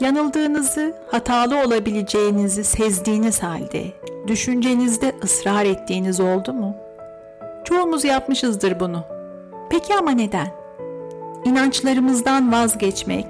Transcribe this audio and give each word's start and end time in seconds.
Yanıldığınızı, 0.00 0.94
hatalı 1.10 1.62
olabileceğinizi 1.62 2.64
sezdiğiniz 2.64 3.42
halde 3.42 3.84
düşüncenizde 4.26 5.12
ısrar 5.24 5.64
ettiğiniz 5.64 6.20
oldu 6.20 6.52
mu? 6.52 6.76
Çoğumuz 7.64 8.04
yapmışızdır 8.04 8.80
bunu. 8.80 9.04
Peki 9.70 9.94
ama 9.94 10.10
neden? 10.10 10.48
İnançlarımızdan 11.44 12.52
vazgeçmek, 12.52 13.26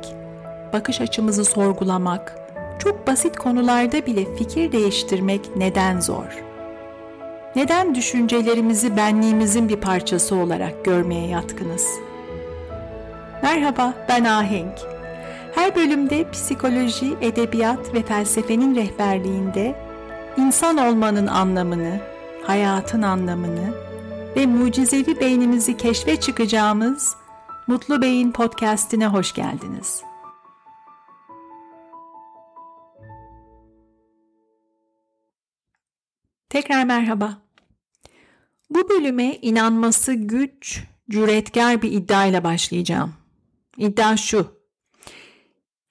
bakış 0.73 1.01
açımızı 1.01 1.45
sorgulamak, 1.45 2.37
çok 2.79 3.07
basit 3.07 3.37
konularda 3.37 4.07
bile 4.07 4.37
fikir 4.37 4.73
değiştirmek 4.73 5.57
neden 5.57 6.01
zor? 6.01 6.45
Neden 7.57 7.95
düşüncelerimizi 7.95 8.97
benliğimizin 8.97 9.69
bir 9.69 9.77
parçası 9.77 10.37
olarak 10.37 10.85
görmeye 10.85 11.27
yatkınız? 11.27 11.87
Merhaba, 13.43 13.95
ben 14.09 14.25
Ahenk. 14.25 14.96
Her 15.57 15.77
bölümde 15.77 16.31
psikoloji, 16.31 17.17
edebiyat 17.21 17.95
ve 17.95 18.03
felsefenin 18.03 18.75
rehberliğinde 18.75 19.79
insan 20.37 20.77
olmanın 20.77 21.27
anlamını, 21.27 22.01
hayatın 22.43 23.03
anlamını 23.03 23.75
ve 24.37 24.47
mucizevi 24.47 25.21
beynimizi 25.21 25.77
keşfe 25.77 26.21
çıkacağımız 26.21 27.17
Mutlu 27.67 28.03
Beyin 28.03 28.33
podcast'ine 28.33 29.07
hoş 29.07 29.35
geldiniz. 29.35 30.03
Tekrar 36.49 36.85
merhaba. 36.85 37.39
Bu 38.71 38.89
bölüme 38.89 39.37
inanması 39.37 40.15
güç, 40.15 40.85
cüretkar 41.11 41.83
bir 41.83 41.93
iddiayla 41.93 42.45
başlayacağım. 42.45 43.15
İddia 43.77 44.17
şu. 44.17 44.56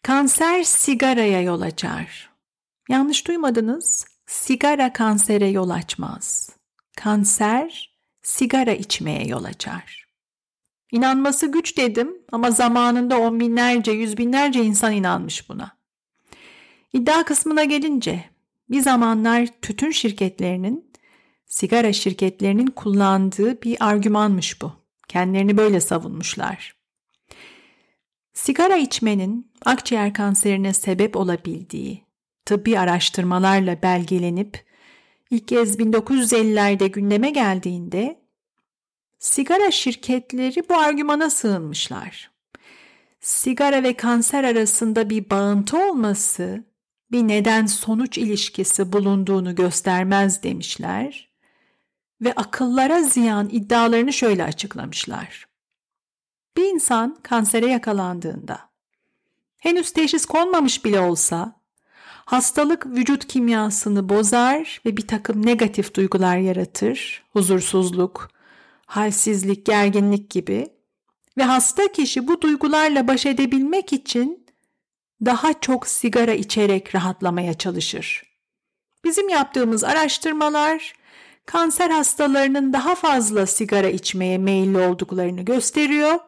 Kanser 0.05 0.63
sigaraya 0.63 1.41
yol 1.41 1.61
açar. 1.61 2.29
Yanlış 2.89 3.27
duymadınız. 3.27 4.05
Sigara 4.25 4.93
kansere 4.93 5.47
yol 5.47 5.69
açmaz. 5.69 6.49
Kanser 6.97 7.97
sigara 8.21 8.71
içmeye 8.71 9.27
yol 9.27 9.43
açar. 9.43 10.07
İnanması 10.91 11.47
güç 11.47 11.77
dedim 11.77 12.17
ama 12.31 12.51
zamanında 12.51 13.19
on 13.19 13.39
binlerce, 13.39 13.91
yüz 13.91 14.17
binlerce 14.17 14.63
insan 14.63 14.93
inanmış 14.93 15.49
buna. 15.49 15.77
İddia 16.93 17.23
kısmına 17.23 17.63
gelince 17.63 18.25
bir 18.69 18.81
zamanlar 18.81 19.47
tütün 19.61 19.91
şirketlerinin, 19.91 20.91
sigara 21.45 21.93
şirketlerinin 21.93 22.67
kullandığı 22.67 23.61
bir 23.61 23.77
argümanmış 23.79 24.61
bu. 24.61 24.73
Kendilerini 25.07 25.57
böyle 25.57 25.79
savunmuşlar. 25.79 26.74
Sigara 28.35 28.75
içmenin 28.75 29.51
akciğer 29.65 30.13
kanserine 30.13 30.73
sebep 30.73 31.15
olabildiği 31.15 32.05
tıbbi 32.45 32.79
araştırmalarla 32.79 33.81
belgelenip 33.81 34.65
ilk 35.29 35.47
kez 35.47 35.79
1950'lerde 35.79 36.87
gündeme 36.87 37.29
geldiğinde 37.29 38.19
sigara 39.19 39.71
şirketleri 39.71 40.69
bu 40.69 40.75
argümana 40.77 41.29
sığınmışlar. 41.29 42.31
Sigara 43.19 43.83
ve 43.83 43.93
kanser 43.93 44.43
arasında 44.43 45.09
bir 45.09 45.29
bağıntı 45.29 45.89
olması 45.89 46.63
bir 47.11 47.27
neden 47.27 47.65
sonuç 47.65 48.17
ilişkisi 48.17 48.93
bulunduğunu 48.93 49.55
göstermez 49.55 50.43
demişler 50.43 51.29
ve 52.21 52.33
akıllara 52.33 53.01
ziyan 53.01 53.49
iddialarını 53.51 54.13
şöyle 54.13 54.43
açıklamışlar. 54.43 55.54
Bir 56.57 56.63
insan 56.63 57.17
kansere 57.23 57.67
yakalandığında 57.67 58.59
henüz 59.57 59.91
teşhis 59.91 60.25
konmamış 60.25 60.85
bile 60.85 60.99
olsa 60.99 61.55
hastalık 62.25 62.85
vücut 62.85 63.27
kimyasını 63.27 64.09
bozar 64.09 64.81
ve 64.85 64.97
bir 64.97 65.07
takım 65.07 65.45
negatif 65.45 65.93
duygular 65.93 66.37
yaratır, 66.37 67.23
huzursuzluk, 67.33 68.29
halsizlik, 68.85 69.65
gerginlik 69.65 70.29
gibi 70.29 70.67
ve 71.37 71.43
hasta 71.43 71.91
kişi 71.91 72.27
bu 72.27 72.41
duygularla 72.41 73.07
baş 73.07 73.25
edebilmek 73.25 73.93
için 73.93 74.45
daha 75.25 75.53
çok 75.53 75.87
sigara 75.87 76.33
içerek 76.33 76.95
rahatlamaya 76.95 77.53
çalışır. 77.53 78.23
Bizim 79.03 79.29
yaptığımız 79.29 79.83
araştırmalar 79.83 80.93
kanser 81.45 81.89
hastalarının 81.89 82.73
daha 82.73 82.95
fazla 82.95 83.45
sigara 83.45 83.89
içmeye 83.89 84.37
meyilli 84.37 84.77
olduklarını 84.77 85.41
gösteriyor. 85.41 86.19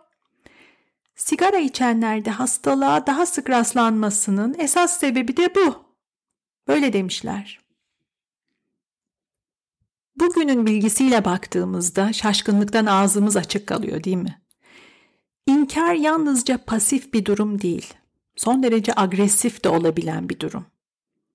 Sigara 1.17 1.57
içenlerde 1.57 2.29
hastalığa 2.31 3.07
daha 3.07 3.25
sık 3.25 3.49
rastlanmasının 3.49 4.55
esas 4.59 4.99
sebebi 4.99 5.37
de 5.37 5.55
bu. 5.55 5.75
Böyle 6.67 6.93
demişler. 6.93 7.59
Bugünün 10.15 10.65
bilgisiyle 10.65 11.25
baktığımızda 11.25 12.13
şaşkınlıktan 12.13 12.85
ağzımız 12.85 13.37
açık 13.37 13.67
kalıyor 13.67 14.03
değil 14.03 14.17
mi? 14.17 14.41
İnkar 15.47 15.93
yalnızca 15.93 16.57
pasif 16.57 17.13
bir 17.13 17.25
durum 17.25 17.61
değil, 17.61 17.93
son 18.35 18.63
derece 18.63 18.93
agresif 18.95 19.63
de 19.63 19.69
olabilen 19.69 20.29
bir 20.29 20.39
durum. 20.39 20.65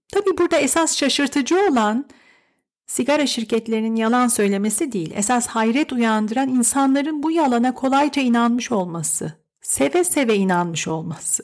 Tabi 0.09 0.39
burada 0.39 0.57
esas 0.57 0.97
şaşırtıcı 0.97 1.61
olan 1.71 2.09
sigara 2.87 3.27
şirketlerinin 3.27 3.97
yalan 3.97 4.29
söylemesi 4.29 4.93
değil, 4.93 5.13
esas 5.15 5.47
hayret 5.47 5.93
uyandıran 5.93 6.49
insanların 6.49 7.23
bu 7.23 7.31
yalana 7.31 7.75
kolayca 7.75 8.23
inanmış 8.23 8.73
olması, 8.73 9.42
seve 9.73 10.05
seve 10.05 10.37
inanmış 10.37 10.89
olması. 10.89 11.43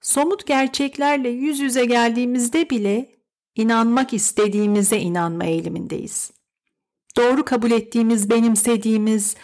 Somut 0.00 0.46
gerçeklerle 0.46 1.28
yüz 1.28 1.60
yüze 1.60 1.84
geldiğimizde 1.84 2.70
bile 2.70 3.10
inanmak 3.54 4.14
istediğimize 4.14 4.98
inanma 4.98 5.44
eğilimindeyiz. 5.44 6.30
Doğru 7.16 7.44
kabul 7.44 7.70
ettiğimiz, 7.70 8.30
benimsediğimiz, 8.30 9.36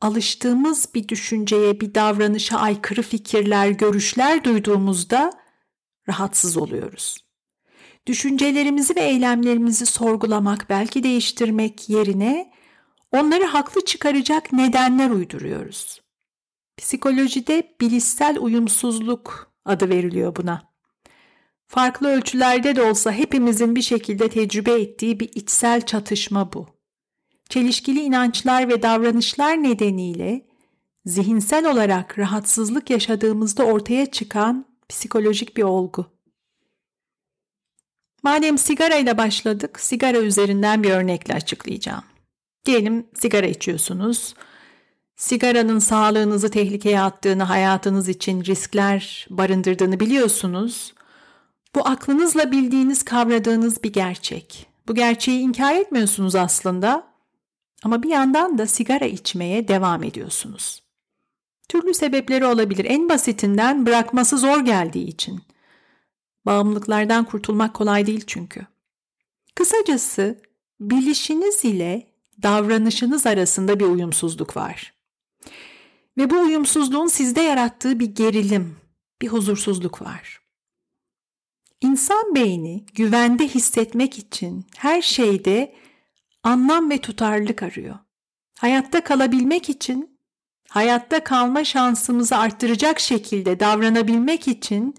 alıştığımız 0.00 0.88
bir 0.94 1.08
düşünceye, 1.08 1.80
bir 1.80 1.94
davranışa 1.94 2.58
aykırı 2.58 3.02
fikirler, 3.02 3.68
görüşler 3.68 4.44
duyduğumuzda 4.44 5.32
rahatsız 6.08 6.56
oluyoruz. 6.56 7.16
Düşüncelerimizi 8.06 8.96
ve 8.96 9.00
eylemlerimizi 9.00 9.86
sorgulamak, 9.86 10.66
belki 10.70 11.02
değiştirmek 11.02 11.88
yerine 11.88 12.52
onları 13.12 13.44
haklı 13.44 13.84
çıkaracak 13.84 14.52
nedenler 14.52 15.10
uyduruyoruz. 15.10 16.07
Psikolojide 16.78 17.76
bilişsel 17.80 18.38
uyumsuzluk 18.40 19.52
adı 19.64 19.88
veriliyor 19.88 20.36
buna. 20.36 20.72
Farklı 21.66 22.08
ölçülerde 22.08 22.76
de 22.76 22.82
olsa 22.82 23.12
hepimizin 23.12 23.76
bir 23.76 23.82
şekilde 23.82 24.28
tecrübe 24.28 24.72
ettiği 24.80 25.20
bir 25.20 25.30
içsel 25.34 25.86
çatışma 25.86 26.52
bu. 26.52 26.66
Çelişkili 27.48 28.00
inançlar 28.00 28.68
ve 28.68 28.82
davranışlar 28.82 29.62
nedeniyle 29.62 30.46
zihinsel 31.06 31.70
olarak 31.70 32.18
rahatsızlık 32.18 32.90
yaşadığımızda 32.90 33.64
ortaya 33.64 34.06
çıkan 34.06 34.66
psikolojik 34.88 35.56
bir 35.56 35.62
olgu. 35.62 36.06
Madem 38.22 38.58
sigara 38.58 38.96
ile 38.96 39.18
başladık, 39.18 39.80
sigara 39.80 40.18
üzerinden 40.18 40.82
bir 40.82 40.90
örnekle 40.90 41.34
açıklayacağım. 41.34 42.04
Diyelim 42.64 43.06
sigara 43.14 43.46
içiyorsunuz. 43.46 44.34
Sigaranın 45.18 45.78
sağlığınızı 45.78 46.50
tehlikeye 46.50 47.00
attığını, 47.00 47.42
hayatınız 47.42 48.08
için 48.08 48.44
riskler 48.44 49.26
barındırdığını 49.30 50.00
biliyorsunuz. 50.00 50.94
Bu 51.74 51.88
aklınızla 51.88 52.52
bildiğiniz, 52.52 53.02
kavradığınız 53.02 53.82
bir 53.82 53.92
gerçek. 53.92 54.66
Bu 54.88 54.94
gerçeği 54.94 55.40
inkar 55.40 55.74
etmiyorsunuz 55.74 56.34
aslında 56.34 57.06
ama 57.84 58.02
bir 58.02 58.08
yandan 58.08 58.58
da 58.58 58.66
sigara 58.66 59.04
içmeye 59.04 59.68
devam 59.68 60.02
ediyorsunuz. 60.02 60.82
Türlü 61.68 61.94
sebepleri 61.94 62.46
olabilir. 62.46 62.84
En 62.84 63.08
basitinden 63.08 63.86
bırakması 63.86 64.38
zor 64.38 64.60
geldiği 64.60 65.06
için. 65.06 65.40
Bağımlılıklardan 66.46 67.24
kurtulmak 67.24 67.74
kolay 67.74 68.06
değil 68.06 68.24
çünkü. 68.26 68.66
Kısacası 69.54 70.42
bilişiniz 70.80 71.64
ile 71.64 72.06
davranışınız 72.42 73.26
arasında 73.26 73.80
bir 73.80 73.84
uyumsuzluk 73.84 74.56
var. 74.56 74.97
Ve 76.18 76.30
bu 76.30 76.40
uyumsuzluğun 76.40 77.06
sizde 77.06 77.40
yarattığı 77.40 78.00
bir 78.00 78.14
gerilim, 78.14 78.76
bir 79.22 79.28
huzursuzluk 79.28 80.02
var. 80.02 80.40
İnsan 81.80 82.34
beyni 82.34 82.86
güvende 82.94 83.48
hissetmek 83.48 84.18
için 84.18 84.66
her 84.76 85.02
şeyde 85.02 85.74
anlam 86.42 86.90
ve 86.90 86.98
tutarlılık 86.98 87.62
arıyor. 87.62 87.98
Hayatta 88.58 89.04
kalabilmek 89.04 89.68
için, 89.68 90.18
hayatta 90.68 91.24
kalma 91.24 91.64
şansımızı 91.64 92.36
arttıracak 92.36 93.00
şekilde 93.00 93.60
davranabilmek 93.60 94.48
için 94.48 94.94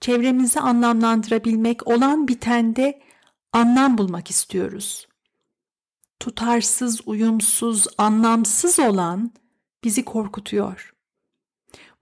çevremizi 0.00 0.60
anlamlandırabilmek 0.60 1.86
olan 1.86 2.28
bitende 2.28 3.02
anlam 3.52 3.98
bulmak 3.98 4.30
istiyoruz. 4.30 5.08
Tutarsız, 6.20 7.00
uyumsuz, 7.06 7.86
anlamsız 7.98 8.78
olan 8.78 9.32
bizi 9.84 10.04
korkutuyor. 10.04 10.94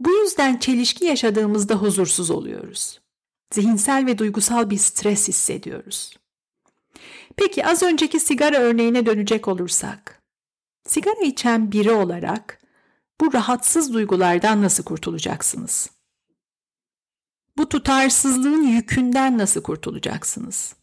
Bu 0.01 0.11
yüzden 0.11 0.59
çelişki 0.59 1.05
yaşadığımızda 1.05 1.75
huzursuz 1.75 2.31
oluyoruz. 2.31 3.01
Zihinsel 3.53 4.07
ve 4.07 4.19
duygusal 4.19 4.71
bir 4.71 4.77
stres 4.77 5.29
hissediyoruz. 5.29 6.19
Peki 7.37 7.67
az 7.67 7.83
önceki 7.83 8.21
sigara 8.21 8.57
örneğine 8.57 9.07
dönecek 9.07 9.49
olursak, 9.49 10.23
sigara 10.87 11.21
içen 11.21 11.73
biri 11.73 11.91
olarak 11.91 12.59
bu 13.21 13.33
rahatsız 13.33 13.93
duygulardan 13.93 14.63
nasıl 14.63 14.85
kurtulacaksınız? 14.85 15.91
Bu 17.57 17.69
tutarsızlığın 17.69 18.63
yükünden 18.63 19.39
nasıl 19.39 19.63
kurtulacaksınız? 19.63 20.75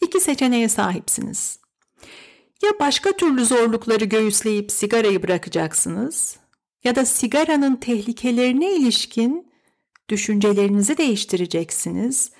İki 0.00 0.20
seçeneğe 0.20 0.68
sahipsiniz. 0.68 1.60
Ya 2.62 2.70
başka 2.80 3.12
türlü 3.12 3.44
zorlukları 3.44 4.04
göğüsleyip 4.04 4.72
sigarayı 4.72 5.22
bırakacaksınız 5.22 6.36
ya 6.84 6.96
da 6.96 7.04
sigaranın 7.04 7.76
tehlikelerine 7.76 8.74
ilişkin 8.74 9.52
düşüncelerinizi 10.08 10.96
değiştireceksiniz 10.96 12.32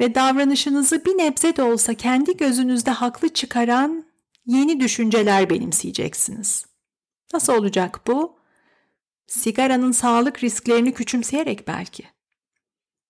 ve 0.00 0.14
davranışınızı 0.14 1.04
bir 1.04 1.18
nebze 1.18 1.56
de 1.56 1.62
olsa 1.62 1.94
kendi 1.94 2.36
gözünüzde 2.36 2.90
haklı 2.90 3.28
çıkaran 3.28 4.04
yeni 4.46 4.80
düşünceler 4.80 5.50
benimseyeceksiniz. 5.50 6.66
Nasıl 7.32 7.52
olacak 7.52 8.00
bu? 8.06 8.36
Sigaranın 9.26 9.92
sağlık 9.92 10.44
risklerini 10.44 10.94
küçümseyerek 10.94 11.68
belki. 11.68 12.04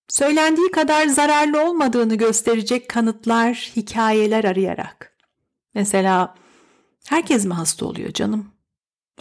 Söylendiği 0.08 0.70
kadar 0.70 1.06
zararlı 1.06 1.68
olmadığını 1.68 2.14
gösterecek 2.14 2.88
kanıtlar, 2.88 3.72
hikayeler 3.76 4.44
arayarak. 4.44 5.15
Mesela 5.76 6.34
herkes 7.08 7.44
mi 7.44 7.54
hasta 7.54 7.86
oluyor 7.86 8.12
canım? 8.12 8.52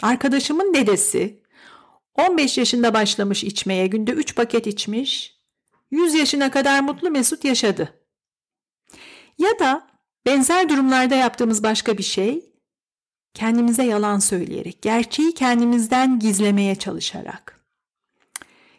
Arkadaşımın 0.02 0.74
dedesi 0.74 1.42
15 2.14 2.58
yaşında 2.58 2.94
başlamış 2.94 3.44
içmeye, 3.44 3.86
günde 3.86 4.10
3 4.12 4.36
paket 4.36 4.66
içmiş, 4.66 5.36
100 5.90 6.14
yaşına 6.14 6.50
kadar 6.50 6.80
mutlu 6.80 7.10
mesut 7.10 7.44
yaşadı. 7.44 7.94
Ya 9.38 9.58
da 9.58 9.86
benzer 10.26 10.68
durumlarda 10.68 11.14
yaptığımız 11.14 11.62
başka 11.62 11.98
bir 11.98 12.02
şey, 12.02 12.52
kendimize 13.34 13.84
yalan 13.84 14.18
söyleyerek, 14.18 14.82
gerçeği 14.82 15.34
kendimizden 15.34 16.18
gizlemeye 16.18 16.74
çalışarak. 16.74 17.60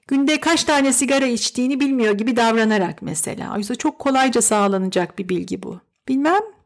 Günde 0.07 0.39
kaç 0.39 0.63
tane 0.63 0.93
sigara 0.93 1.25
içtiğini 1.25 1.79
bilmiyor 1.79 2.13
gibi 2.13 2.35
davranarak 2.35 3.01
mesela. 3.01 3.55
Oysa 3.55 3.75
çok 3.75 3.99
kolayca 3.99 4.41
sağlanacak 4.41 5.19
bir 5.19 5.29
bilgi 5.29 5.63
bu. 5.63 5.79
Bilmem, 6.07 6.56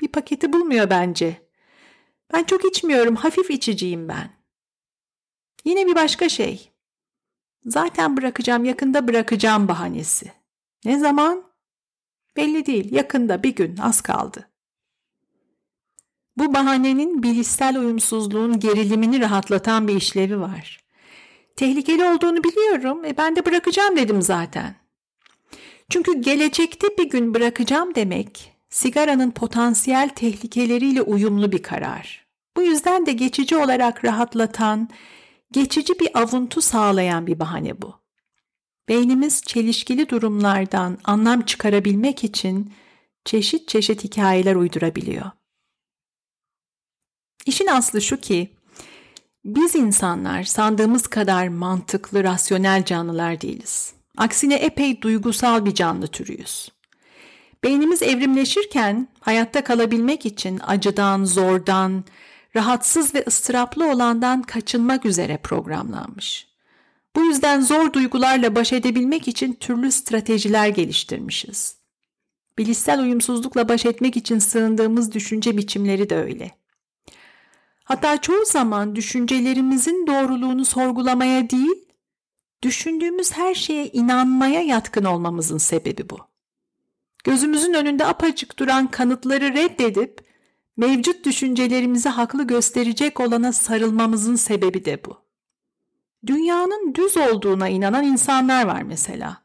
bir 0.00 0.08
paketi 0.08 0.52
bulmuyor 0.52 0.90
bence. 0.90 1.48
Ben 2.32 2.44
çok 2.44 2.64
içmiyorum, 2.64 3.16
hafif 3.16 3.50
içiciyim 3.50 4.08
ben. 4.08 4.30
Yine 5.64 5.86
bir 5.86 5.94
başka 5.94 6.28
şey. 6.28 6.72
Zaten 7.64 8.16
bırakacağım, 8.16 8.64
yakında 8.64 9.08
bırakacağım 9.08 9.68
bahanesi. 9.68 10.32
Ne 10.84 10.98
zaman? 10.98 11.44
Belli 12.36 12.66
değil, 12.66 12.92
yakında 12.92 13.42
bir 13.42 13.54
gün, 13.54 13.76
az 13.76 14.00
kaldı. 14.00 14.50
Bu 16.36 16.54
bahanenin 16.54 17.22
bilişsel 17.22 17.78
uyumsuzluğun 17.78 18.60
gerilimini 18.60 19.20
rahatlatan 19.20 19.88
bir 19.88 19.96
işlevi 19.96 20.40
var. 20.40 20.80
Tehlikeli 21.56 22.04
olduğunu 22.04 22.44
biliyorum 22.44 23.04
e 23.04 23.16
ben 23.16 23.36
de 23.36 23.46
bırakacağım 23.46 23.96
dedim 23.96 24.22
zaten. 24.22 24.76
Çünkü 25.90 26.20
gelecekte 26.20 26.98
bir 26.98 27.10
gün 27.10 27.34
bırakacağım 27.34 27.94
demek 27.94 28.55
sigaranın 28.76 29.30
potansiyel 29.30 30.08
tehlikeleriyle 30.08 31.02
uyumlu 31.02 31.52
bir 31.52 31.62
karar. 31.62 32.26
Bu 32.56 32.62
yüzden 32.62 33.06
de 33.06 33.12
geçici 33.12 33.56
olarak 33.56 34.04
rahatlatan, 34.04 34.88
geçici 35.52 36.00
bir 36.00 36.18
avuntu 36.18 36.60
sağlayan 36.60 37.26
bir 37.26 37.38
bahane 37.38 37.82
bu. 37.82 37.94
Beynimiz 38.88 39.42
çelişkili 39.42 40.08
durumlardan 40.08 40.98
anlam 41.04 41.40
çıkarabilmek 41.40 42.24
için 42.24 42.72
çeşit 43.24 43.68
çeşit 43.68 44.04
hikayeler 44.04 44.54
uydurabiliyor. 44.54 45.30
İşin 47.46 47.66
aslı 47.66 48.02
şu 48.02 48.20
ki 48.20 48.56
biz 49.44 49.74
insanlar 49.74 50.44
sandığımız 50.44 51.06
kadar 51.06 51.48
mantıklı, 51.48 52.24
rasyonel 52.24 52.84
canlılar 52.84 53.40
değiliz. 53.40 53.94
Aksine 54.16 54.54
epey 54.54 55.02
duygusal 55.02 55.64
bir 55.64 55.74
canlı 55.74 56.06
türüyüz. 56.06 56.75
Beynimiz 57.64 58.02
evrimleşirken 58.02 59.08
hayatta 59.20 59.64
kalabilmek 59.64 60.26
için 60.26 60.60
acıdan, 60.66 61.24
zordan, 61.24 62.04
rahatsız 62.56 63.14
ve 63.14 63.24
ıstıraplı 63.26 63.90
olandan 63.90 64.42
kaçınmak 64.42 65.06
üzere 65.06 65.36
programlanmış. 65.36 66.46
Bu 67.16 67.24
yüzden 67.24 67.60
zor 67.60 67.92
duygularla 67.92 68.54
baş 68.54 68.72
edebilmek 68.72 69.28
için 69.28 69.52
türlü 69.52 69.92
stratejiler 69.92 70.68
geliştirmişiz. 70.68 71.76
Bilişsel 72.58 73.00
uyumsuzlukla 73.00 73.68
baş 73.68 73.86
etmek 73.86 74.16
için 74.16 74.38
sığındığımız 74.38 75.12
düşünce 75.12 75.56
biçimleri 75.56 76.10
de 76.10 76.16
öyle. 76.16 76.50
Hatta 77.84 78.20
çoğu 78.20 78.44
zaman 78.44 78.96
düşüncelerimizin 78.96 80.06
doğruluğunu 80.06 80.64
sorgulamaya 80.64 81.50
değil, 81.50 81.84
düşündüğümüz 82.62 83.32
her 83.32 83.54
şeye 83.54 83.86
inanmaya 83.86 84.62
yatkın 84.62 85.04
olmamızın 85.04 85.58
sebebi 85.58 86.10
bu. 86.10 86.25
Gözümüzün 87.26 87.74
önünde 87.74 88.06
apacık 88.06 88.58
duran 88.58 88.90
kanıtları 88.90 89.54
reddedip 89.54 90.20
mevcut 90.76 91.24
düşüncelerimizi 91.24 92.08
haklı 92.08 92.46
gösterecek 92.46 93.20
olana 93.20 93.52
sarılmamızın 93.52 94.36
sebebi 94.36 94.84
de 94.84 95.04
bu. 95.04 95.18
Dünyanın 96.26 96.94
düz 96.94 97.16
olduğuna 97.16 97.68
inanan 97.68 98.04
insanlar 98.04 98.66
var 98.66 98.82
mesela. 98.82 99.42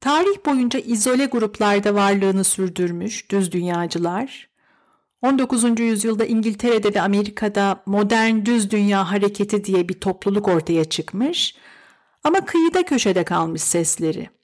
Tarih 0.00 0.46
boyunca 0.46 0.78
izole 0.78 1.26
gruplarda 1.26 1.94
varlığını 1.94 2.44
sürdürmüş 2.44 3.30
düz 3.30 3.52
dünyacılar, 3.52 4.48
19. 5.22 5.80
yüzyılda 5.80 6.24
İngiltere'de 6.24 6.94
ve 6.94 7.00
Amerika'da 7.00 7.82
modern 7.86 8.44
düz 8.44 8.70
dünya 8.70 9.10
hareketi 9.10 9.64
diye 9.64 9.88
bir 9.88 10.00
topluluk 10.00 10.48
ortaya 10.48 10.84
çıkmış 10.84 11.54
ama 12.24 12.44
kıyıda 12.44 12.82
köşede 12.82 13.24
kalmış 13.24 13.62
sesleri. 13.62 14.35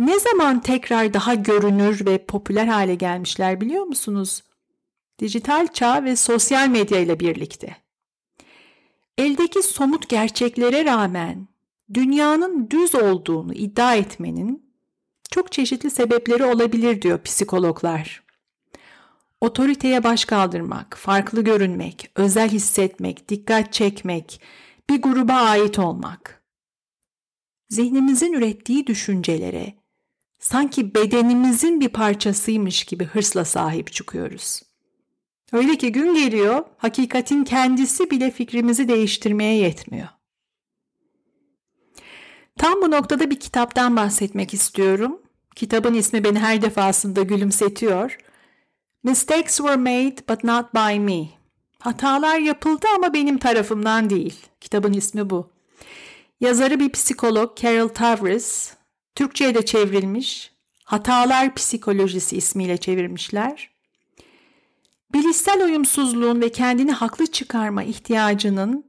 Ne 0.00 0.20
zaman 0.20 0.60
tekrar 0.60 1.14
daha 1.14 1.34
görünür 1.34 2.06
ve 2.06 2.26
popüler 2.26 2.66
hale 2.66 2.94
gelmişler 2.94 3.60
biliyor 3.60 3.84
musunuz? 3.84 4.42
Dijital 5.18 5.66
çağ 5.66 6.04
ve 6.04 6.16
sosyal 6.16 6.68
medya 6.68 6.98
ile 6.98 7.20
birlikte. 7.20 7.76
Eldeki 9.18 9.62
somut 9.62 10.08
gerçeklere 10.08 10.84
rağmen 10.84 11.48
dünyanın 11.94 12.70
düz 12.70 12.94
olduğunu 12.94 13.54
iddia 13.54 13.94
etmenin 13.94 14.72
çok 15.30 15.52
çeşitli 15.52 15.90
sebepleri 15.90 16.44
olabilir 16.44 17.02
diyor 17.02 17.22
psikologlar. 17.22 18.22
Otoriteye 19.40 20.04
baş 20.04 20.24
kaldırmak, 20.24 20.96
farklı 20.96 21.44
görünmek, 21.44 22.10
özel 22.16 22.48
hissetmek, 22.48 23.28
dikkat 23.28 23.72
çekmek, 23.72 24.40
bir 24.90 25.02
gruba 25.02 25.34
ait 25.34 25.78
olmak. 25.78 26.42
Zihnimizin 27.68 28.32
ürettiği 28.32 28.86
düşüncelere 28.86 29.79
sanki 30.50 30.94
bedenimizin 30.94 31.80
bir 31.80 31.88
parçasıymış 31.88 32.84
gibi 32.84 33.04
hırsla 33.04 33.44
sahip 33.44 33.92
çıkıyoruz. 33.92 34.62
Öyle 35.52 35.78
ki 35.78 35.92
gün 35.92 36.14
geliyor, 36.14 36.64
hakikatin 36.78 37.44
kendisi 37.44 38.10
bile 38.10 38.30
fikrimizi 38.30 38.88
değiştirmeye 38.88 39.56
yetmiyor. 39.56 40.08
Tam 42.58 42.82
bu 42.82 42.90
noktada 42.90 43.30
bir 43.30 43.40
kitaptan 43.40 43.96
bahsetmek 43.96 44.54
istiyorum. 44.54 45.22
Kitabın 45.56 45.94
ismi 45.94 46.24
beni 46.24 46.38
her 46.38 46.62
defasında 46.62 47.22
gülümsetiyor. 47.22 48.18
Mistakes 49.02 49.56
were 49.56 49.76
made 49.76 50.16
but 50.28 50.44
not 50.44 50.74
by 50.74 50.98
me. 50.98 51.28
Hatalar 51.78 52.38
yapıldı 52.38 52.86
ama 52.96 53.14
benim 53.14 53.38
tarafımdan 53.38 54.10
değil. 54.10 54.46
Kitabın 54.60 54.92
ismi 54.92 55.30
bu. 55.30 55.50
Yazarı 56.40 56.80
bir 56.80 56.92
psikolog 56.92 57.56
Carol 57.56 57.88
Tavris. 57.88 58.79
Türkçe'ye 59.20 59.54
de 59.54 59.64
çevrilmiş. 59.64 60.52
Hatalar 60.84 61.54
Psikolojisi 61.54 62.36
ismiyle 62.36 62.76
çevirmişler. 62.76 63.70
Bilişsel 65.12 65.64
uyumsuzluğun 65.64 66.40
ve 66.40 66.48
kendini 66.48 66.92
haklı 66.92 67.26
çıkarma 67.26 67.82
ihtiyacının 67.82 68.84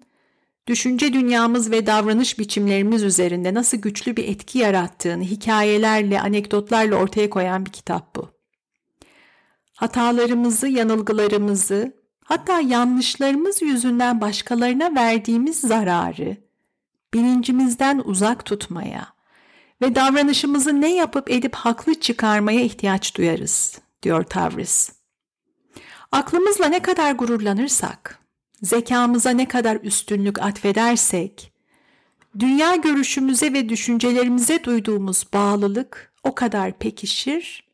düşünce 0.68 1.14
dünyamız 1.14 1.72
ve 1.72 1.86
davranış 1.86 2.40
biçimlerimiz 2.40 3.04
üzerinde 3.04 3.54
nasıl 3.54 3.78
güçlü 3.78 4.18
bir 4.18 4.28
etki 4.28 4.60
yarattığını 4.60 5.24
hikayelerle, 5.24 6.22
anekdotlarla 6.22 6.96
ortaya 6.96 7.30
koyan 7.30 7.66
bir 7.66 7.72
kitap 7.72 8.16
bu 8.16 8.30
hatalarımızı, 9.74 10.68
yanılgılarımızı, 10.68 11.94
hatta 12.24 12.60
yanlışlarımız 12.60 13.62
yüzünden 13.62 14.22
başkalarına 14.22 14.96
verdiğimiz 14.96 15.60
zararı 15.60 16.38
bilincimizden 17.14 18.02
uzak 18.06 18.46
tutmaya 18.46 19.11
ve 19.82 19.96
davranışımızı 19.96 20.82
ne 20.82 20.96
yapıp 20.96 21.32
edip 21.32 21.56
haklı 21.56 22.00
çıkarmaya 22.00 22.62
ihtiyaç 22.62 23.18
duyarız, 23.18 23.80
diyor 24.04 24.24
Tavris. 24.24 24.90
Aklımızla 26.12 26.66
ne 26.66 26.82
kadar 26.82 27.12
gururlanırsak, 27.12 28.20
zekamıza 28.62 29.30
ne 29.30 29.48
kadar 29.48 29.76
üstünlük 29.76 30.42
atfedersek, 30.42 31.54
dünya 32.40 32.76
görüşümüze 32.76 33.54
ve 33.54 33.70
düşüncelerimize 33.70 34.64
duyduğumuz 34.64 35.26
bağlılık 35.34 36.14
o 36.24 36.36
kadar 36.36 36.80
pekişir 36.80 37.72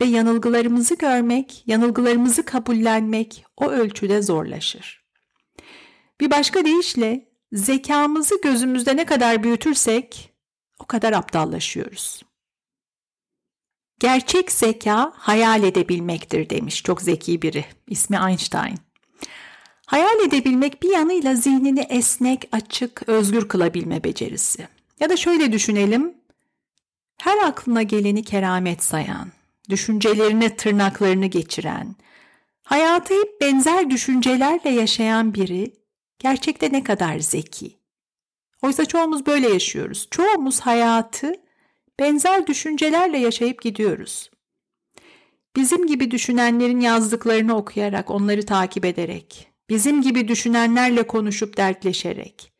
ve 0.00 0.04
yanılgılarımızı 0.04 0.94
görmek, 0.94 1.62
yanılgılarımızı 1.66 2.44
kabullenmek 2.44 3.44
o 3.56 3.70
ölçüde 3.70 4.22
zorlaşır. 4.22 5.06
Bir 6.20 6.30
başka 6.30 6.64
deyişle 6.64 7.28
zekamızı 7.52 8.40
gözümüzde 8.42 8.96
ne 8.96 9.04
kadar 9.04 9.42
büyütürsek 9.42 10.35
o 10.78 10.86
kadar 10.86 11.12
aptallaşıyoruz. 11.12 12.22
Gerçek 14.00 14.52
zeka 14.52 15.12
hayal 15.16 15.62
edebilmektir 15.62 16.50
demiş 16.50 16.82
çok 16.82 17.02
zeki 17.02 17.42
biri. 17.42 17.64
İsmi 17.86 18.16
Einstein. 18.28 18.78
Hayal 19.86 20.20
edebilmek 20.26 20.82
bir 20.82 20.90
yanıyla 20.90 21.34
zihnini 21.34 21.80
esnek, 21.80 22.48
açık, 22.52 23.02
özgür 23.06 23.48
kılabilme 23.48 24.04
becerisi. 24.04 24.68
Ya 25.00 25.10
da 25.10 25.16
şöyle 25.16 25.52
düşünelim. 25.52 26.14
Her 27.18 27.38
aklına 27.48 27.82
geleni 27.82 28.24
keramet 28.24 28.82
sayan, 28.82 29.28
düşüncelerine 29.70 30.56
tırnaklarını 30.56 31.26
geçiren, 31.26 31.96
hayatı 32.62 33.14
hep 33.14 33.40
benzer 33.40 33.90
düşüncelerle 33.90 34.70
yaşayan 34.70 35.34
biri 35.34 35.72
gerçekte 36.18 36.72
ne 36.72 36.84
kadar 36.84 37.18
zeki. 37.18 37.76
Oysa 38.62 38.84
çoğumuz 38.84 39.26
böyle 39.26 39.48
yaşıyoruz. 39.48 40.08
Çoğumuz 40.10 40.60
hayatı 40.60 41.32
benzer 42.00 42.46
düşüncelerle 42.46 43.18
yaşayıp 43.18 43.62
gidiyoruz. 43.62 44.30
Bizim 45.56 45.86
gibi 45.86 46.10
düşünenlerin 46.10 46.80
yazdıklarını 46.80 47.56
okuyarak, 47.56 48.10
onları 48.10 48.46
takip 48.46 48.84
ederek, 48.84 49.52
bizim 49.70 50.02
gibi 50.02 50.28
düşünenlerle 50.28 51.06
konuşup 51.06 51.56
dertleşerek, 51.56 52.52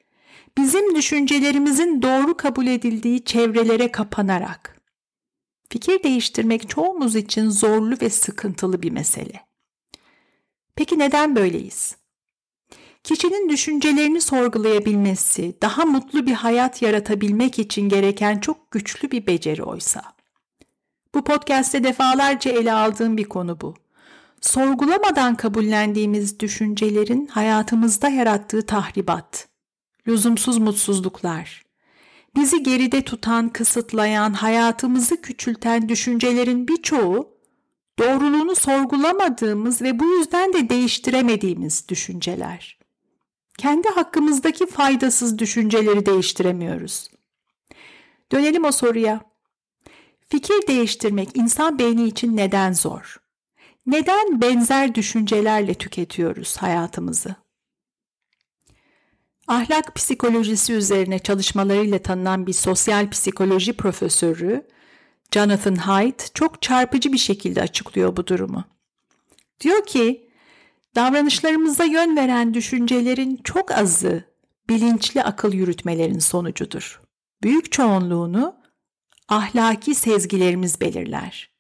bizim 0.58 0.94
düşüncelerimizin 0.94 2.02
doğru 2.02 2.36
kabul 2.36 2.66
edildiği 2.66 3.24
çevrelere 3.24 3.92
kapanarak. 3.92 4.80
Fikir 5.70 6.02
değiştirmek 6.02 6.68
çoğumuz 6.68 7.16
için 7.16 7.50
zorlu 7.50 7.96
ve 8.02 8.10
sıkıntılı 8.10 8.82
bir 8.82 8.90
mesele. 8.90 9.46
Peki 10.76 10.98
neden 10.98 11.36
böyleyiz? 11.36 11.96
Kişinin 13.06 13.48
düşüncelerini 13.48 14.20
sorgulayabilmesi, 14.20 15.56
daha 15.62 15.84
mutlu 15.84 16.26
bir 16.26 16.32
hayat 16.32 16.82
yaratabilmek 16.82 17.58
için 17.58 17.88
gereken 17.88 18.38
çok 18.38 18.70
güçlü 18.70 19.10
bir 19.10 19.26
beceri 19.26 19.62
oysa. 19.62 20.02
Bu 21.14 21.24
podcast'te 21.24 21.84
defalarca 21.84 22.50
ele 22.50 22.72
aldığım 22.72 23.16
bir 23.16 23.24
konu 23.24 23.60
bu. 23.60 23.74
Sorgulamadan 24.40 25.34
kabullendiğimiz 25.34 26.40
düşüncelerin 26.40 27.26
hayatımızda 27.26 28.08
yarattığı 28.08 28.66
tahribat, 28.66 29.48
lüzumsuz 30.08 30.58
mutsuzluklar, 30.58 31.64
bizi 32.36 32.62
geride 32.62 33.02
tutan, 33.02 33.48
kısıtlayan, 33.48 34.32
hayatımızı 34.32 35.22
küçülten 35.22 35.88
düşüncelerin 35.88 36.68
birçoğu 36.68 37.28
doğruluğunu 37.98 38.54
sorgulamadığımız 38.54 39.82
ve 39.82 39.98
bu 39.98 40.04
yüzden 40.04 40.52
de 40.52 40.68
değiştiremediğimiz 40.68 41.88
düşünceler 41.88 42.75
kendi 43.58 43.88
hakkımızdaki 43.88 44.66
faydasız 44.66 45.38
düşünceleri 45.38 46.06
değiştiremiyoruz. 46.06 47.10
Dönelim 48.32 48.64
o 48.64 48.72
soruya. 48.72 49.20
Fikir 50.28 50.66
değiştirmek 50.66 51.28
insan 51.34 51.78
beyni 51.78 52.04
için 52.04 52.36
neden 52.36 52.72
zor? 52.72 53.16
Neden 53.86 54.40
benzer 54.40 54.94
düşüncelerle 54.94 55.74
tüketiyoruz 55.74 56.56
hayatımızı? 56.56 57.34
Ahlak 59.48 59.94
psikolojisi 59.94 60.72
üzerine 60.72 61.18
çalışmalarıyla 61.18 61.98
tanınan 61.98 62.46
bir 62.46 62.52
sosyal 62.52 63.10
psikoloji 63.10 63.72
profesörü 63.72 64.66
Jonathan 65.30 65.74
Haidt 65.74 66.34
çok 66.34 66.62
çarpıcı 66.62 67.12
bir 67.12 67.18
şekilde 67.18 67.62
açıklıyor 67.62 68.16
bu 68.16 68.26
durumu. 68.26 68.64
Diyor 69.60 69.86
ki, 69.86 70.25
Davranışlarımıza 70.96 71.84
yön 71.84 72.16
veren 72.16 72.54
düşüncelerin 72.54 73.40
çok 73.44 73.70
azı 73.70 74.24
bilinçli 74.68 75.22
akıl 75.22 75.52
yürütmelerin 75.52 76.18
sonucudur. 76.18 77.00
Büyük 77.42 77.72
çoğunluğunu 77.72 78.56
ahlaki 79.28 79.94
sezgilerimiz 79.94 80.80
belirler. 80.80 81.50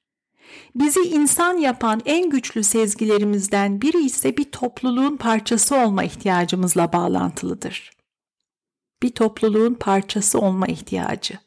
Bizi 0.74 1.00
insan 1.00 1.58
yapan 1.58 2.02
en 2.04 2.30
güçlü 2.30 2.64
sezgilerimizden 2.64 3.82
biri 3.82 4.04
ise 4.04 4.36
bir 4.36 4.44
topluluğun 4.44 5.16
parçası 5.16 5.76
olma 5.76 6.04
ihtiyacımızla 6.04 6.92
bağlantılıdır. 6.92 7.90
Bir 9.02 9.10
topluluğun 9.10 9.74
parçası 9.74 10.38
olma 10.38 10.66
ihtiyacı. 10.66 11.38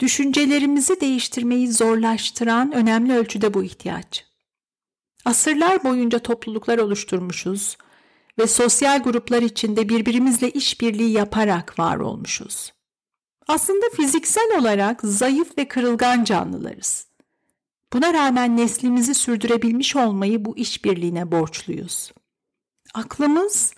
Düşüncelerimizi 0.00 1.00
değiştirmeyi 1.00 1.68
zorlaştıran 1.68 2.72
önemli 2.72 3.12
ölçüde 3.12 3.54
bu 3.54 3.64
ihtiyaç. 3.64 4.29
Asırlar 5.24 5.84
boyunca 5.84 6.18
topluluklar 6.18 6.78
oluşturmuşuz 6.78 7.76
ve 8.38 8.46
sosyal 8.46 9.02
gruplar 9.02 9.42
içinde 9.42 9.88
birbirimizle 9.88 10.50
işbirliği 10.50 11.10
yaparak 11.10 11.78
var 11.78 11.96
olmuşuz. 11.96 12.72
Aslında 13.48 13.86
fiziksel 13.96 14.58
olarak 14.58 15.00
zayıf 15.02 15.58
ve 15.58 15.68
kırılgan 15.68 16.24
canlılarız. 16.24 17.06
Buna 17.92 18.14
rağmen 18.14 18.56
neslimizi 18.56 19.14
sürdürebilmiş 19.14 19.96
olmayı 19.96 20.44
bu 20.44 20.56
işbirliğine 20.56 21.32
borçluyuz. 21.32 22.12
Aklımız 22.94 23.74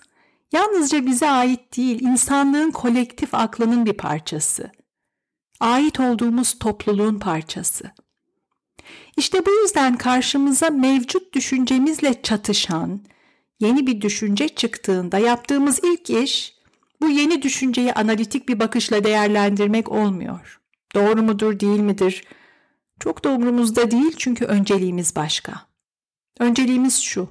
yalnızca 0.51 1.05
bize 1.05 1.29
ait 1.29 1.77
değil, 1.77 2.01
insanlığın 2.01 2.71
kolektif 2.71 3.35
aklının 3.35 3.85
bir 3.85 3.93
parçası. 3.93 4.71
Ait 5.59 5.99
olduğumuz 5.99 6.59
topluluğun 6.59 7.19
parçası. 7.19 7.91
İşte 9.17 9.45
bu 9.45 9.51
yüzden 9.51 9.97
karşımıza 9.97 10.69
mevcut 10.69 11.33
düşüncemizle 11.33 12.21
çatışan 12.21 13.01
yeni 13.59 13.87
bir 13.87 14.01
düşünce 14.01 14.49
çıktığında 14.49 15.17
yaptığımız 15.17 15.79
ilk 15.83 16.09
iş 16.09 16.53
bu 17.01 17.09
yeni 17.09 17.41
düşünceyi 17.41 17.93
analitik 17.93 18.49
bir 18.49 18.59
bakışla 18.59 19.03
değerlendirmek 19.03 19.91
olmuyor. 19.91 20.61
Doğru 20.95 21.23
mudur, 21.23 21.59
değil 21.59 21.79
midir? 21.79 22.23
Çok 22.99 23.23
da 23.23 23.29
umurumuzda 23.29 23.91
değil 23.91 24.13
çünkü 24.17 24.45
önceliğimiz 24.45 25.15
başka. 25.15 25.53
Önceliğimiz 26.39 27.01
şu. 27.01 27.29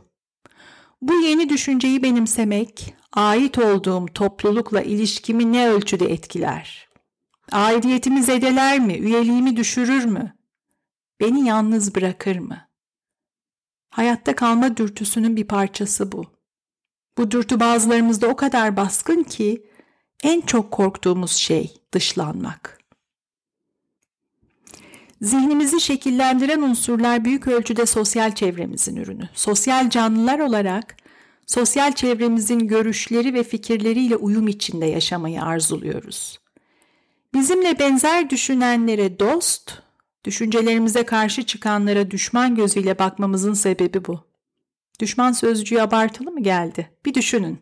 Bu 1.02 1.14
yeni 1.14 1.48
düşünceyi 1.48 2.02
benimsemek, 2.02 2.94
ait 3.12 3.58
olduğum 3.58 4.06
toplulukla 4.14 4.82
ilişkimi 4.82 5.52
ne 5.52 5.68
ölçüde 5.70 6.12
etkiler? 6.12 6.88
Aidiyetimi 7.52 8.22
zedeler 8.22 8.78
mi, 8.78 8.94
üyeliğimi 8.94 9.56
düşürür 9.56 10.04
mü? 10.04 10.34
Beni 11.22 11.48
yalnız 11.48 11.94
bırakır 11.94 12.36
mı? 12.36 12.68
Hayatta 13.90 14.36
kalma 14.36 14.76
dürtüsünün 14.76 15.36
bir 15.36 15.44
parçası 15.44 16.12
bu. 16.12 16.24
Bu 17.18 17.30
dürtü 17.30 17.60
bazılarımızda 17.60 18.28
o 18.28 18.36
kadar 18.36 18.76
baskın 18.76 19.22
ki 19.22 19.66
en 20.22 20.40
çok 20.40 20.70
korktuğumuz 20.70 21.30
şey 21.30 21.74
dışlanmak. 21.92 22.78
Zihnimizi 25.20 25.80
şekillendiren 25.80 26.62
unsurlar 26.62 27.24
büyük 27.24 27.46
ölçüde 27.46 27.86
sosyal 27.86 28.34
çevremizin 28.34 28.96
ürünü. 28.96 29.28
Sosyal 29.34 29.90
canlılar 29.90 30.38
olarak 30.38 30.96
sosyal 31.46 31.92
çevremizin 31.92 32.58
görüşleri 32.58 33.34
ve 33.34 33.42
fikirleriyle 33.42 34.16
uyum 34.16 34.48
içinde 34.48 34.86
yaşamayı 34.86 35.42
arzuluyoruz. 35.42 36.38
Bizimle 37.34 37.78
benzer 37.78 38.30
düşünenlere 38.30 39.18
dost, 39.18 39.82
Düşüncelerimize 40.24 41.06
karşı 41.06 41.42
çıkanlara 41.42 42.10
düşman 42.10 42.54
gözüyle 42.54 42.98
bakmamızın 42.98 43.54
sebebi 43.54 44.04
bu. 44.04 44.20
Düşman 45.00 45.32
sözcüğü 45.32 45.80
abartılı 45.80 46.30
mı 46.32 46.42
geldi? 46.42 46.90
Bir 47.06 47.14
düşünün. 47.14 47.58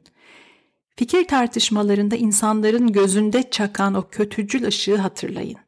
Fikir 0.97 1.25
tartışmalarında 1.25 2.17
insanların 2.17 2.93
gözünde 2.93 3.51
çakan 3.51 3.95
o 3.95 4.09
kötücül 4.09 4.67
ışığı 4.67 4.97
hatırlayın. 4.97 5.59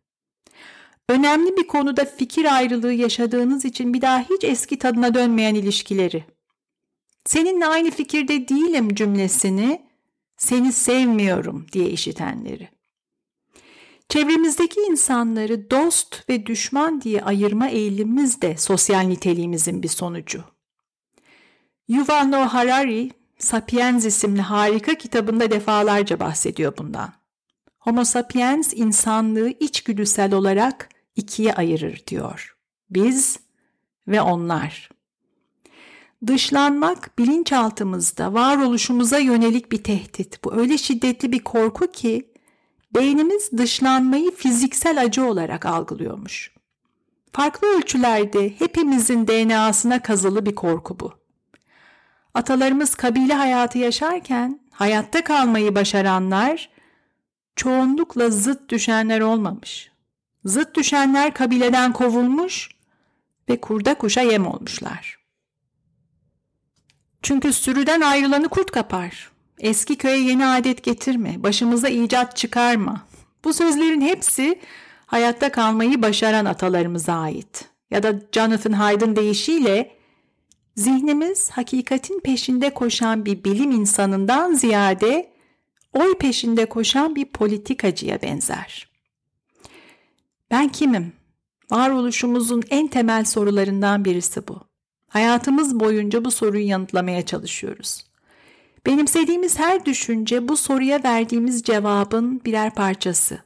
Önemli 1.08 1.56
bir 1.56 1.66
konuda 1.66 2.04
fikir 2.04 2.56
ayrılığı 2.56 2.92
yaşadığınız 2.92 3.64
için 3.64 3.94
bir 3.94 4.00
daha 4.00 4.20
hiç 4.20 4.44
eski 4.44 4.78
tadına 4.78 5.14
dönmeyen 5.14 5.54
ilişkileri. 5.54 6.25
Seninle 7.25 7.66
aynı 7.66 7.90
fikirde 7.90 8.49
değilim 8.49 8.94
cümlesini 8.94 9.82
seni 10.37 10.72
sevmiyorum 10.72 11.66
diye 11.72 11.90
işitenleri. 11.90 12.68
Çevremizdeki 14.12 14.81
insanları 14.81 15.71
dost 15.71 16.28
ve 16.28 16.47
düşman 16.47 17.00
diye 17.00 17.23
ayırma 17.23 17.69
eğilimimiz 17.69 18.42
de 18.42 18.57
sosyal 18.57 19.00
niteliğimizin 19.00 19.83
bir 19.83 19.88
sonucu. 19.88 20.45
Yuval 21.88 22.25
Noah 22.25 22.54
Harari, 22.54 23.11
Sapiens 23.38 24.04
isimli 24.04 24.40
harika 24.42 24.95
kitabında 24.95 25.50
defalarca 25.50 26.21
bahsediyor 26.21 26.76
bundan. 26.78 27.12
Homo 27.78 28.04
sapiens 28.04 28.73
insanlığı 28.75 29.49
içgüdüsel 29.49 30.35
olarak 30.35 30.88
ikiye 31.16 31.54
ayırır 31.54 32.02
diyor. 32.07 32.57
Biz 32.90 33.38
ve 34.09 34.21
onlar. 34.21 34.90
Dışlanmak 36.26 37.19
bilinçaltımızda 37.19 38.35
varoluşumuza 38.35 39.19
yönelik 39.19 39.73
bir 39.73 39.83
tehdit. 39.83 40.45
Bu 40.45 40.54
öyle 40.54 40.78
şiddetli 40.78 41.33
bir 41.33 41.45
korku 41.45 41.92
ki 41.92 42.31
beynimiz 42.94 43.52
dışlanmayı 43.58 44.30
fiziksel 44.30 45.00
acı 45.00 45.25
olarak 45.25 45.66
algılıyormuş. 45.66 46.52
Farklı 47.32 47.76
ölçülerde 47.76 48.50
hepimizin 48.58 49.26
DNA'sına 49.26 50.02
kazılı 50.02 50.46
bir 50.46 50.54
korku 50.54 51.00
bu. 51.00 51.12
Atalarımız 52.34 52.94
kabile 52.94 53.34
hayatı 53.34 53.78
yaşarken 53.78 54.61
hayatta 54.70 55.25
kalmayı 55.25 55.75
başaranlar 55.75 56.70
çoğunlukla 57.56 58.30
zıt 58.30 58.68
düşenler 58.70 59.20
olmamış. 59.20 59.90
Zıt 60.44 60.76
düşenler 60.76 61.34
kabileden 61.34 61.92
kovulmuş 61.92 62.70
ve 63.49 63.61
kurda 63.61 63.94
kuşa 63.94 64.20
yem 64.20 64.46
olmuşlar. 64.46 65.18
Çünkü 67.22 67.52
sürüden 67.52 68.00
ayrılanı 68.00 68.49
kurt 68.49 68.70
kapar. 68.70 69.31
Eski 69.62 69.97
köye 69.97 70.19
yeni 70.19 70.47
adet 70.47 70.83
getirme, 70.83 71.42
başımıza 71.42 71.88
icat 71.88 72.37
çıkarma. 72.37 73.07
Bu 73.45 73.52
sözlerin 73.52 74.00
hepsi 74.00 74.59
hayatta 75.07 75.52
kalmayı 75.52 76.02
başaran 76.02 76.45
atalarımıza 76.45 77.14
ait. 77.14 77.64
Ya 77.90 78.02
da 78.02 78.14
Jonathan 78.33 78.73
Hayd'ın 78.73 79.16
deyişiyle 79.16 79.97
zihnimiz 80.76 81.50
hakikatin 81.50 82.21
peşinde 82.21 82.75
koşan 82.75 83.25
bir 83.25 83.45
bilim 83.45 83.71
insanından 83.71 84.54
ziyade 84.54 85.33
oy 85.92 86.19
peşinde 86.19 86.69
koşan 86.69 87.16
bir 87.16 87.25
politikacıya 87.25 88.23
benzer. 88.23 88.88
Ben 90.50 90.69
kimim? 90.69 91.12
Varoluşumuzun 91.71 92.62
en 92.71 92.88
temel 92.88 93.25
sorularından 93.25 94.04
birisi 94.04 94.49
bu. 94.49 94.61
Hayatımız 95.09 95.81
boyunca 95.81 96.25
bu 96.25 96.31
soruyu 96.31 96.66
yanıtlamaya 96.66 97.26
çalışıyoruz. 97.26 98.12
Benimsediğimiz 98.86 99.58
her 99.58 99.84
düşünce 99.84 100.48
bu 100.48 100.56
soruya 100.56 101.02
verdiğimiz 101.04 101.62
cevabın 101.62 102.44
birer 102.44 102.74
parçası. 102.74 103.42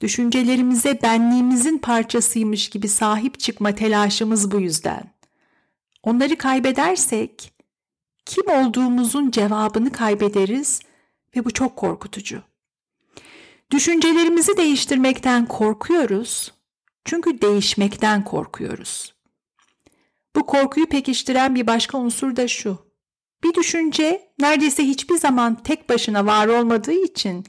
Düşüncelerimize 0.00 1.02
benliğimizin 1.02 1.78
parçasıymış 1.78 2.70
gibi 2.70 2.88
sahip 2.88 3.40
çıkma 3.40 3.74
telaşımız 3.74 4.50
bu 4.50 4.60
yüzden. 4.60 5.14
Onları 6.02 6.38
kaybedersek 6.38 7.52
kim 8.26 8.50
olduğumuzun 8.50 9.30
cevabını 9.30 9.92
kaybederiz 9.92 10.80
ve 11.36 11.44
bu 11.44 11.50
çok 11.50 11.76
korkutucu. 11.76 12.42
Düşüncelerimizi 13.70 14.56
değiştirmekten 14.56 15.46
korkuyoruz 15.46 16.52
çünkü 17.04 17.40
değişmekten 17.40 18.24
korkuyoruz. 18.24 19.14
Bu 20.36 20.46
korkuyu 20.46 20.86
pekiştiren 20.86 21.54
bir 21.54 21.66
başka 21.66 21.98
unsur 21.98 22.36
da 22.36 22.48
şu. 22.48 22.91
Bir 23.44 23.54
düşünce 23.54 24.28
neredeyse 24.38 24.84
hiçbir 24.84 25.16
zaman 25.16 25.62
tek 25.62 25.88
başına 25.88 26.26
var 26.26 26.46
olmadığı 26.46 27.04
için 27.04 27.44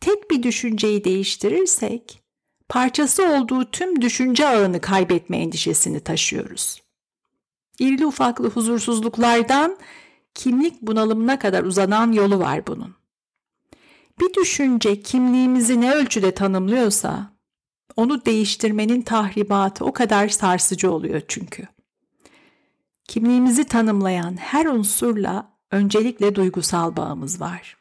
tek 0.00 0.30
bir 0.30 0.42
düşünceyi 0.42 1.04
değiştirirsek 1.04 2.22
parçası 2.68 3.28
olduğu 3.28 3.70
tüm 3.70 4.02
düşünce 4.02 4.48
ağını 4.48 4.80
kaybetme 4.80 5.38
endişesini 5.38 6.00
taşıyoruz. 6.00 6.82
İrili 7.78 8.06
ufaklı 8.06 8.50
huzursuzluklardan 8.50 9.78
kimlik 10.34 10.82
bunalımına 10.82 11.38
kadar 11.38 11.64
uzanan 11.64 12.12
yolu 12.12 12.38
var 12.38 12.66
bunun. 12.66 12.94
Bir 14.20 14.34
düşünce 14.34 15.02
kimliğimizi 15.02 15.80
ne 15.80 15.94
ölçüde 15.94 16.34
tanımlıyorsa 16.34 17.32
onu 17.96 18.24
değiştirmenin 18.24 19.02
tahribatı 19.02 19.84
o 19.84 19.92
kadar 19.92 20.28
sarsıcı 20.28 20.92
oluyor 20.92 21.22
çünkü. 21.28 21.68
Kimliğimizi 23.12 23.64
tanımlayan 23.64 24.36
her 24.36 24.66
unsurla 24.66 25.48
öncelikle 25.70 26.34
duygusal 26.34 26.96
bağımız 26.96 27.40
var. 27.40 27.76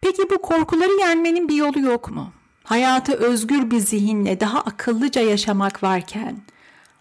Peki 0.00 0.30
bu 0.30 0.42
korkuları 0.42 1.00
yenmenin 1.00 1.48
bir 1.48 1.54
yolu 1.54 1.80
yok 1.80 2.10
mu? 2.10 2.32
Hayatı 2.64 3.12
özgür 3.12 3.70
bir 3.70 3.78
zihinle 3.78 4.40
daha 4.40 4.60
akıllıca 4.60 5.20
yaşamak 5.20 5.82
varken, 5.82 6.42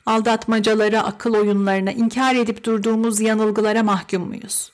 aldatmacalara, 0.05 1.03
akıl 1.03 1.33
oyunlarına, 1.33 1.91
inkar 1.91 2.35
edip 2.35 2.63
durduğumuz 2.63 3.19
yanılgılara 3.19 3.83
mahkum 3.83 4.27
muyuz? 4.27 4.71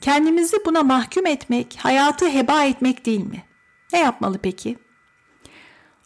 Kendimizi 0.00 0.56
buna 0.66 0.82
mahkum 0.82 1.26
etmek, 1.26 1.78
hayatı 1.80 2.28
heba 2.28 2.64
etmek 2.64 3.06
değil 3.06 3.24
mi? 3.26 3.44
Ne 3.92 3.98
yapmalı 3.98 4.38
peki? 4.42 4.78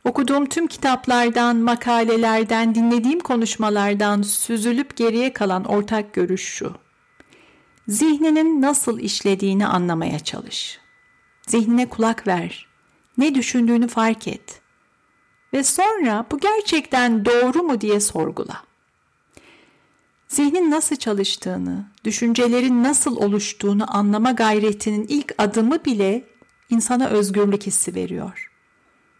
Okuduğum 0.04 0.46
tüm 0.46 0.66
kitaplardan, 0.66 1.56
makalelerden, 1.56 2.74
dinlediğim 2.74 3.20
konuşmalardan 3.20 4.22
süzülüp 4.22 4.96
geriye 4.96 5.32
kalan 5.32 5.64
ortak 5.64 6.12
görüş 6.12 6.44
şu. 6.44 6.74
Zihninin 7.88 8.62
nasıl 8.62 8.98
işlediğini 8.98 9.66
anlamaya 9.66 10.18
çalış. 10.18 10.80
Zihnine 11.46 11.88
kulak 11.88 12.26
ver. 12.26 12.66
Ne 13.18 13.34
düşündüğünü 13.34 13.88
fark 13.88 14.28
et. 14.28 14.60
Ve 15.52 15.64
sonra 15.64 16.26
bu 16.30 16.38
gerçekten 16.38 17.24
doğru 17.24 17.62
mu 17.62 17.80
diye 17.80 18.00
sorgula. 18.00 18.62
Zihnin 20.28 20.70
nasıl 20.70 20.96
çalıştığını, 20.96 21.84
düşüncelerin 22.04 22.84
nasıl 22.84 23.16
oluştuğunu 23.16 23.96
anlama 23.96 24.32
gayretinin 24.32 25.06
ilk 25.08 25.34
adımı 25.38 25.84
bile 25.84 26.24
insana 26.70 27.08
özgürlük 27.08 27.66
hissi 27.66 27.94
veriyor. 27.94 28.49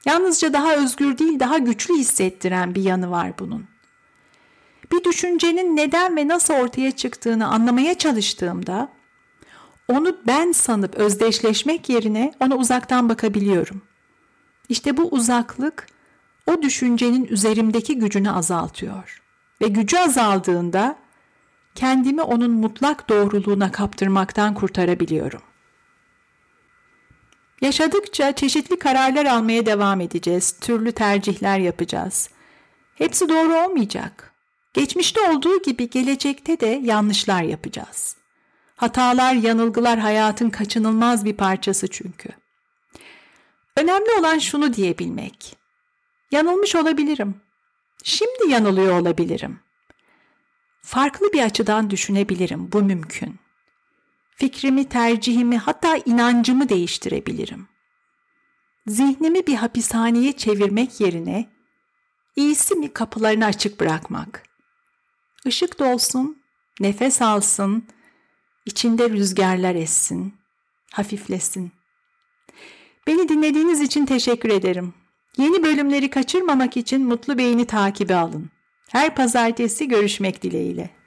Yalnızca 0.05 0.53
daha 0.53 0.77
özgür 0.77 1.19
değil, 1.19 1.41
daha 1.41 1.59
güçlü 1.59 1.95
hissettiren 1.95 2.75
bir 2.75 2.83
yanı 2.83 3.11
var 3.11 3.33
bunun. 3.39 3.67
Bir 4.93 5.05
düşüncenin 5.05 5.77
neden 5.77 6.17
ve 6.17 6.29
nasıl 6.29 6.55
ortaya 6.55 6.91
çıktığını 6.91 7.47
anlamaya 7.47 7.99
çalıştığımda 7.99 8.89
onu 9.89 10.17
ben 10.27 10.53
sanıp 10.53 10.95
özdeşleşmek 10.95 11.89
yerine 11.89 12.33
ona 12.41 12.57
uzaktan 12.57 13.09
bakabiliyorum. 13.09 13.83
İşte 14.69 14.97
bu 14.97 15.09
uzaklık 15.09 15.87
o 16.47 16.63
düşüncenin 16.63 17.25
üzerimdeki 17.25 17.99
gücünü 17.99 18.31
azaltıyor 18.31 19.23
ve 19.63 19.69
gücü 19.69 19.99
azaldığında 19.99 20.97
kendimi 21.75 22.23
onun 22.23 22.51
mutlak 22.51 23.09
doğruluğuna 23.09 23.73
kaptırmaktan 23.73 24.55
kurtarabiliyorum. 24.55 25.43
Yaşadıkça 27.61 28.33
çeşitli 28.33 28.79
kararlar 28.79 29.27
almaya 29.27 29.67
devam 29.67 30.01
edeceğiz, 30.01 30.57
türlü 30.61 30.93
tercihler 30.93 31.59
yapacağız. 31.59 32.31
Hepsi 32.95 33.29
doğru 33.29 33.55
olmayacak. 33.55 34.35
Geçmişte 34.75 35.21
olduğu 35.21 35.63
gibi 35.63 35.91
gelecekte 35.91 36.61
de 36.61 36.67
yanlışlar 36.67 37.43
yapacağız. 37.43 38.17
Hatalar, 38.77 39.35
yanılgılar 39.35 39.99
hayatın 39.99 40.51
kaçınılmaz 40.51 41.25
bir 41.25 41.37
parçası 41.37 41.89
çünkü. 41.89 42.29
Önemli 43.77 44.11
olan 44.19 44.39
şunu 44.39 44.75
diyebilmek. 44.75 45.57
Yanılmış 46.31 46.77
olabilirim. 46.77 47.41
Şimdi 48.05 48.49
yanılıyor 48.49 49.01
olabilirim. 49.01 49.61
Farklı 50.83 51.33
bir 51.33 51.43
açıdan 51.43 51.91
düşünebilirim. 51.91 52.73
Bu 52.73 52.83
mümkün 52.83 53.37
fikrimi, 54.41 54.89
tercihimi 54.89 55.59
hatta 55.59 55.97
inancımı 55.97 56.69
değiştirebilirim. 56.69 57.69
Zihnimi 58.87 59.47
bir 59.47 59.55
hapishaneye 59.55 60.33
çevirmek 60.33 61.01
yerine 61.01 61.49
iyisi 62.37 62.75
mi 62.75 62.93
kapılarını 62.93 63.45
açık 63.45 63.81
bırakmak. 63.81 64.43
Işık 65.45 65.79
dolsun, 65.79 66.43
nefes 66.81 67.23
alsın, 67.23 67.85
içinde 68.67 69.11
rüzgarlar 69.11 69.75
essin, 69.75 70.35
hafiflesin. 70.93 71.73
Beni 73.07 73.29
dinlediğiniz 73.29 73.81
için 73.81 74.07
teşekkür 74.07 74.49
ederim. 74.49 74.95
Yeni 75.37 75.63
bölümleri 75.63 76.11
kaçırmamak 76.11 76.77
için 76.77 77.07
Mutlu 77.07 77.39
Beyni 77.39 77.67
takibi 77.67 78.15
alın. 78.15 78.51
Her 78.89 79.15
pazartesi 79.15 79.89
görüşmek 79.89 80.43
dileğiyle. 80.43 81.00